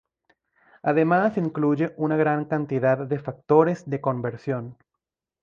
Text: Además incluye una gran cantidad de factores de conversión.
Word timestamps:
Además 0.81 1.37
incluye 1.37 1.93
una 1.95 2.17
gran 2.17 2.45
cantidad 2.45 2.97
de 3.05 3.19
factores 3.19 3.87
de 3.87 4.01
conversión. 4.01 4.75